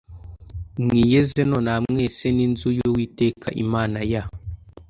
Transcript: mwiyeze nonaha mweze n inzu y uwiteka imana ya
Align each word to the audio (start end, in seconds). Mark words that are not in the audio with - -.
mwiyeze 0.83 1.41
nonaha 1.49 1.79
mweze 1.87 2.27
n 2.35 2.39
inzu 2.45 2.69
y 2.77 2.81
uwiteka 2.89 3.47
imana 3.63 3.99
ya 4.11 4.23